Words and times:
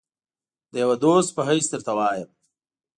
د 0.71 0.73
یوه 0.83 0.95
دوست 1.03 1.29
په 1.35 1.41
حیث 1.49 1.65
درته 1.73 1.91
وایم. 1.97 2.29